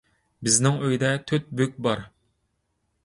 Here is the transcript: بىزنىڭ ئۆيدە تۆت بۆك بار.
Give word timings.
بىزنىڭ 0.47 0.79
ئۆيدە 0.87 1.11
تۆت 1.31 1.53
بۆك 1.61 1.77
بار. 1.89 2.05